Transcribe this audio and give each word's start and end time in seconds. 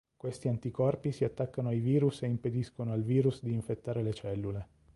Questi 0.17 0.47
anticorpi 0.47 1.11
si 1.11 1.25
attaccano 1.25 1.67
ai 1.69 1.79
virus 1.79 2.23
e 2.23 2.25
impediscono 2.25 2.91
al 2.91 3.03
virus 3.03 3.43
di 3.43 3.53
infettare 3.53 4.01
le 4.01 4.13
cellule. 4.15 4.67